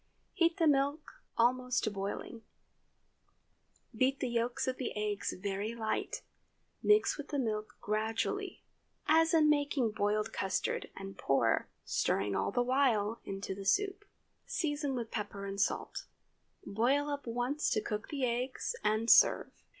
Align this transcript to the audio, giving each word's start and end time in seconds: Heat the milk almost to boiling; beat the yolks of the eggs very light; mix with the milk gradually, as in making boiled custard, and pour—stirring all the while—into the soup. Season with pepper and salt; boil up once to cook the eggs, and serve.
Heat 0.33 0.57
the 0.57 0.65
milk 0.65 1.21
almost 1.37 1.83
to 1.83 1.91
boiling; 1.91 2.41
beat 3.95 4.19
the 4.19 4.29
yolks 4.29 4.67
of 4.67 4.77
the 4.77 4.91
eggs 4.95 5.31
very 5.33 5.75
light; 5.75 6.23
mix 6.81 7.19
with 7.19 7.27
the 7.27 7.37
milk 7.37 7.75
gradually, 7.81 8.63
as 9.05 9.31
in 9.31 9.47
making 9.47 9.91
boiled 9.91 10.33
custard, 10.33 10.89
and 10.95 11.19
pour—stirring 11.19 12.35
all 12.35 12.49
the 12.49 12.63
while—into 12.63 13.53
the 13.53 13.63
soup. 13.63 14.03
Season 14.47 14.95
with 14.95 15.11
pepper 15.11 15.45
and 15.45 15.61
salt; 15.61 16.07
boil 16.65 17.07
up 17.07 17.27
once 17.27 17.69
to 17.69 17.79
cook 17.79 18.07
the 18.09 18.25
eggs, 18.25 18.75
and 18.83 19.07
serve. 19.07 19.51